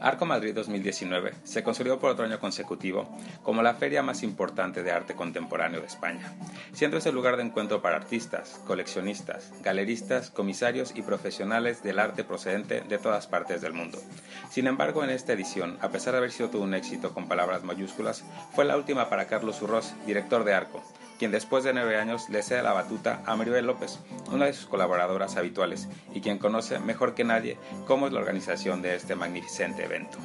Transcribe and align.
Arco 0.00 0.24
Madrid 0.24 0.54
2019 0.54 1.34
se 1.44 1.62
consolidó 1.62 1.98
por 1.98 2.10
otro 2.10 2.24
año 2.24 2.40
consecutivo 2.40 3.08
como 3.42 3.62
la 3.62 3.74
feria 3.74 4.02
más 4.02 4.22
importante 4.22 4.82
de 4.82 4.92
arte 4.92 5.14
contemporáneo 5.14 5.80
de 5.80 5.86
España, 5.86 6.32
siendo 6.72 6.96
ese 6.96 7.12
lugar 7.12 7.36
de 7.36 7.42
encuentro 7.42 7.82
para 7.82 7.96
artistas, 7.96 8.60
coleccionistas, 8.66 9.52
galeristas, 9.62 10.30
comisarios 10.30 10.92
y 10.96 11.02
profesionales 11.02 11.82
del 11.82 11.98
arte 11.98 12.24
procedente 12.24 12.80
de 12.80 12.98
todas 12.98 13.26
partes 13.26 13.60
del 13.60 13.74
mundo. 13.74 13.98
Sin 14.50 14.66
embargo, 14.66 15.04
en 15.04 15.10
esta 15.10 15.34
edición, 15.34 15.76
a 15.82 15.90
pesar 15.90 16.12
de 16.12 16.18
haber 16.18 16.32
sido 16.32 16.48
todo 16.48 16.62
un 16.62 16.74
éxito 16.74 17.12
con 17.12 17.28
palabras 17.28 17.62
mayúsculas, 17.62 18.24
fue 18.54 18.64
la 18.64 18.76
última 18.76 19.10
para 19.10 19.26
Carlos 19.26 19.60
Urroz, 19.60 19.92
director 20.06 20.44
de 20.44 20.54
Arco, 20.54 20.82
quien 21.20 21.32
después 21.32 21.64
de 21.64 21.74
nueve 21.74 21.98
años 21.98 22.30
le 22.30 22.42
cede 22.42 22.62
la 22.62 22.72
batuta 22.72 23.22
a 23.26 23.36
Maribel 23.36 23.66
López, 23.66 23.98
una 24.32 24.46
de 24.46 24.54
sus 24.54 24.64
colaboradoras 24.64 25.36
habituales 25.36 25.86
y 26.14 26.22
quien 26.22 26.38
conoce 26.38 26.78
mejor 26.78 27.14
que 27.14 27.24
nadie 27.24 27.58
cómo 27.86 28.06
es 28.06 28.14
la 28.14 28.20
organización 28.20 28.80
de 28.80 28.96
este 28.96 29.16
magnificente 29.16 29.84
evento. 29.84 30.16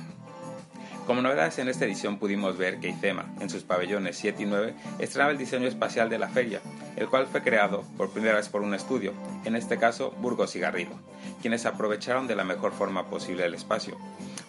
Como 1.06 1.22
novedades 1.22 1.60
en 1.60 1.68
esta 1.68 1.84
edición 1.84 2.18
pudimos 2.18 2.58
ver 2.58 2.80
que 2.80 2.88
IFEMA, 2.88 3.26
en 3.42 3.50
sus 3.50 3.64
pabellones 3.64 4.16
7 4.16 4.44
y 4.44 4.46
9, 4.46 4.74
estrenaba 5.00 5.32
el 5.32 5.38
diseño 5.38 5.68
espacial 5.68 6.10
de 6.10 6.18
la 6.18 6.30
feria, 6.30 6.62
el 6.96 7.10
cual 7.10 7.28
fue 7.28 7.44
creado 7.44 7.84
por 7.98 8.12
primera 8.12 8.36
vez 8.36 8.48
por 8.48 8.62
un 8.62 8.74
estudio, 8.74 9.12
en 9.44 9.58
este 9.58 9.78
caso 9.78 10.12
Burgos 10.22 10.56
y 10.56 10.62
Garrido, 10.62 10.94
quienes 11.42 11.66
aprovecharon 11.66 12.26
de 12.26 12.38
la 12.38 12.46
mejor 12.46 12.72
forma 12.72 13.10
posible 13.10 13.44
el 13.44 13.54
espacio, 13.54 13.98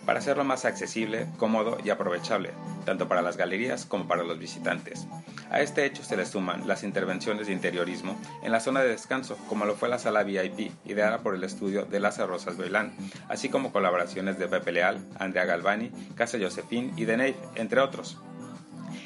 para 0.07 0.21
hacerlo 0.21 0.45
más 0.45 0.65
accesible, 0.65 1.27
cómodo 1.39 1.79
y 1.85 1.91
aprovechable, 1.91 2.53
tanto 2.87 3.09
para 3.09 3.21
las 3.21 3.37
galerías 3.37 3.85
como 3.85 4.09
para 4.09 4.25
los 4.25 4.39
visitantes. 4.39 5.07
A 5.51 5.61
este 5.61 5.85
hecho 5.85 6.03
se 6.03 6.17
le 6.17 6.25
suman 6.25 6.67
las 6.67 6.83
intervenciones 6.83 7.49
de 7.49 7.53
interiorismo 7.53 8.19
en 8.43 8.53
la 8.53 8.61
zona 8.61 8.81
de 8.81 8.89
descanso, 8.89 9.37
como 9.49 9.67
lo 9.67 9.75
fue 9.75 9.91
la 9.91 9.99
sala 9.99 10.23
VIP, 10.23 10.73
ideada 10.87 11.19
por 11.19 11.35
el 11.35 11.45
estudio 11.45 11.85
de 11.85 12.01
Lázaro 12.01 12.29
Rosas 12.29 12.57
Beilán, 12.57 12.95
así 13.29 13.51
como 13.51 13.73
colaboraciones 13.73 14.39
de 14.39 14.49
Pepe 14.49 14.73
Leal, 14.73 15.05
Andrea 15.19 15.45
Galvani, 15.45 15.91
Casa 16.15 16.39
Josefín 16.41 16.95
y 16.97 17.05
de 17.05 17.19
Neve, 17.19 17.37
entre 17.57 17.81
otros. 17.81 18.17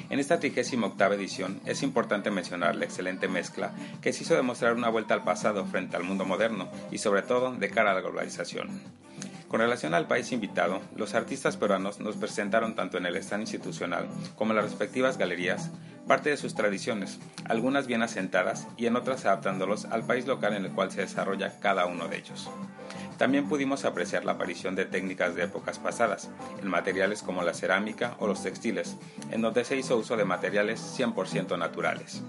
En 0.09 0.19
esta 0.19 0.39
38 0.39 1.13
edición 1.13 1.61
es 1.65 1.83
importante 1.83 2.31
mencionar 2.31 2.75
la 2.75 2.85
excelente 2.85 3.27
mezcla 3.27 3.71
que 4.01 4.11
se 4.11 4.23
hizo 4.23 4.35
demostrar 4.35 4.73
una 4.73 4.89
vuelta 4.89 5.13
al 5.13 5.23
pasado 5.23 5.65
frente 5.65 5.95
al 5.95 6.03
mundo 6.03 6.25
moderno 6.25 6.69
y 6.91 6.97
sobre 6.97 7.21
todo 7.21 7.53
de 7.53 7.69
cara 7.69 7.91
a 7.91 7.93
la 7.93 8.01
globalización. 8.01 8.81
Con 9.51 9.59
relación 9.59 9.93
al 9.93 10.07
país 10.07 10.31
invitado, 10.31 10.79
los 10.95 11.13
artistas 11.13 11.57
peruanos 11.57 11.99
nos 11.99 12.15
presentaron 12.15 12.73
tanto 12.73 12.97
en 12.97 13.05
el 13.05 13.17
stand 13.17 13.41
institucional 13.41 14.07
como 14.37 14.51
en 14.51 14.55
las 14.55 14.63
respectivas 14.63 15.17
galerías 15.17 15.71
parte 16.07 16.29
de 16.29 16.37
sus 16.37 16.55
tradiciones, 16.55 17.19
algunas 17.43 17.85
bien 17.85 18.01
asentadas 18.01 18.69
y 18.77 18.85
en 18.85 18.95
otras 18.95 19.25
adaptándolos 19.25 19.83
al 19.85 20.03
país 20.03 20.25
local 20.25 20.53
en 20.53 20.63
el 20.63 20.71
cual 20.71 20.89
se 20.89 21.01
desarrolla 21.01 21.59
cada 21.59 21.85
uno 21.85 22.07
de 22.07 22.19
ellos. 22.19 22.49
También 23.17 23.49
pudimos 23.49 23.83
apreciar 23.83 24.23
la 24.23 24.31
aparición 24.31 24.75
de 24.75 24.85
técnicas 24.85 25.35
de 25.35 25.43
épocas 25.43 25.79
pasadas, 25.79 26.29
en 26.61 26.69
materiales 26.69 27.21
como 27.21 27.43
la 27.43 27.53
cerámica 27.53 28.15
o 28.19 28.27
los 28.27 28.43
textiles, 28.43 28.95
en 29.31 29.41
donde 29.41 29.65
se 29.65 29.75
hizo 29.75 29.97
uso 29.97 30.15
de 30.15 30.23
materiales 30.23 30.79
100% 30.97 31.57
naturales. 31.59 32.23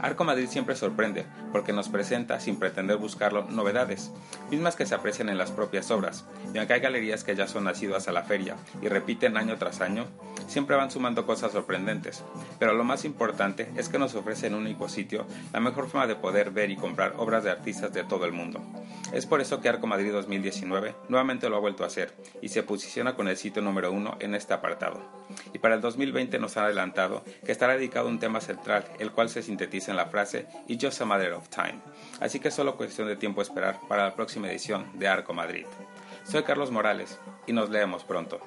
Arco 0.00 0.24
Madrid 0.24 0.48
siempre 0.48 0.76
sorprende 0.76 1.26
porque 1.52 1.72
nos 1.72 1.88
presenta, 1.88 2.40
sin 2.40 2.58
pretender 2.58 2.96
buscarlo, 2.96 3.44
novedades, 3.50 4.12
mismas 4.50 4.76
que 4.76 4.86
se 4.86 4.94
aprecian 4.94 5.28
en 5.28 5.38
las 5.38 5.50
propias 5.50 5.90
obras, 5.90 6.24
y 6.54 6.58
aunque 6.58 6.74
hay 6.74 6.80
galerías 6.80 7.24
que 7.24 7.34
ya 7.34 7.46
son 7.46 7.64
nacidas 7.64 8.08
a 8.08 8.12
la 8.12 8.22
feria 8.22 8.56
y 8.80 8.88
repiten 8.88 9.36
año 9.36 9.56
tras 9.56 9.80
año, 9.80 10.06
siempre 10.48 10.76
van 10.76 10.90
sumando 10.90 11.26
cosas 11.26 11.52
sorprendentes. 11.52 12.24
Pero 12.58 12.74
lo 12.74 12.84
más 12.84 13.04
importante 13.04 13.70
es 13.76 13.88
que 13.88 13.98
nos 13.98 14.14
ofrece 14.14 14.48
en 14.48 14.54
un 14.54 14.62
único 14.62 14.88
sitio 14.88 15.26
la 15.52 15.60
mejor 15.60 15.88
forma 15.88 16.06
de 16.06 16.16
poder 16.16 16.50
ver 16.50 16.70
y 16.70 16.76
comprar 16.76 17.14
obras 17.18 17.44
de 17.44 17.50
artistas 17.50 17.92
de 17.92 18.04
todo 18.04 18.24
el 18.24 18.32
mundo. 18.32 18.60
Es 19.12 19.26
por 19.26 19.40
eso 19.40 19.60
que 19.60 19.68
Arco 19.68 19.86
Madrid 19.86 20.12
2019 20.12 20.94
nuevamente 21.08 21.48
lo 21.48 21.56
ha 21.56 21.60
vuelto 21.60 21.84
a 21.84 21.86
hacer 21.86 22.14
y 22.42 22.48
se 22.48 22.62
posiciona 22.62 23.14
con 23.14 23.28
el 23.28 23.36
sitio 23.36 23.62
número 23.62 23.92
uno 23.92 24.16
en 24.20 24.34
este 24.34 24.54
apartado. 24.54 25.00
Y 25.52 25.58
para 25.58 25.76
el 25.76 25.80
2020 25.80 26.38
nos 26.38 26.56
ha 26.56 26.64
adelantado 26.64 27.24
que 27.44 27.52
estará 27.52 27.74
dedicado 27.74 28.08
a 28.08 28.10
un 28.10 28.18
tema 28.18 28.40
central, 28.40 28.84
el 28.98 29.12
cual 29.12 29.28
se 29.28 29.42
sintetiza 29.42 29.90
en 29.92 29.96
la 29.96 30.06
frase 30.06 30.46
It's 30.66 30.84
just 30.84 31.00
a 31.00 31.04
matter 31.04 31.32
of 31.32 31.48
time. 31.48 31.80
Así 32.20 32.40
que 32.40 32.48
es 32.48 32.54
solo 32.54 32.76
cuestión 32.76 33.08
de 33.08 33.16
tiempo 33.16 33.42
esperar 33.42 33.78
para 33.88 34.04
la 34.04 34.14
próxima 34.14 34.50
edición 34.50 34.86
de 34.98 35.08
Arco 35.08 35.32
Madrid. 35.32 35.66
Soy 36.24 36.42
Carlos 36.42 36.70
Morales 36.70 37.18
y 37.46 37.52
nos 37.52 37.70
leemos 37.70 38.04
pronto. 38.04 38.40